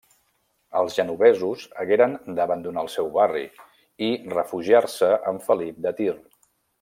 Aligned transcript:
Els 0.79 0.95
genovesos 0.99 1.65
hagueren 1.83 2.15
d'abandonar 2.39 2.85
el 2.87 2.91
seu 2.95 3.11
barri 3.19 3.43
i 4.09 4.11
refugiar-se 4.37 5.11
amb 5.33 5.45
Felip 5.51 5.79
de 5.89 5.93
Tir. 6.01 6.15